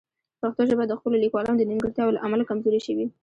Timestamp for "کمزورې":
2.49-2.81